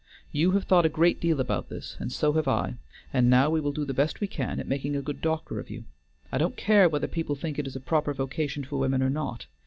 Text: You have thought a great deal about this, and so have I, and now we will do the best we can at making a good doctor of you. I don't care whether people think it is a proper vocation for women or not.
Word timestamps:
You 0.31 0.53
have 0.53 0.63
thought 0.63 0.83
a 0.83 0.89
great 0.89 1.21
deal 1.21 1.39
about 1.39 1.69
this, 1.69 1.95
and 1.99 2.11
so 2.11 2.33
have 2.33 2.47
I, 2.47 2.73
and 3.13 3.29
now 3.29 3.51
we 3.51 3.59
will 3.61 3.71
do 3.71 3.85
the 3.85 3.93
best 3.93 4.19
we 4.19 4.25
can 4.25 4.59
at 4.59 4.67
making 4.67 4.95
a 4.95 5.01
good 5.03 5.21
doctor 5.21 5.59
of 5.59 5.69
you. 5.69 5.83
I 6.31 6.39
don't 6.39 6.57
care 6.57 6.89
whether 6.89 7.07
people 7.07 7.35
think 7.35 7.59
it 7.59 7.67
is 7.67 7.75
a 7.75 7.79
proper 7.79 8.11
vocation 8.11 8.63
for 8.63 8.77
women 8.77 9.03
or 9.03 9.11
not. 9.11 9.45